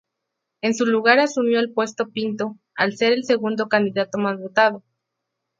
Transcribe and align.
En 0.63 0.73
su 0.73 0.87
lugar 0.87 1.19
asumió 1.19 1.59
el 1.59 1.73
puesto 1.73 2.09
Pinto, 2.09 2.57
al 2.75 2.97
ser 2.97 3.13
el 3.13 3.23
segundo 3.23 3.69
candidato 3.69 4.17
más 4.17 4.39
votado. 4.39 4.81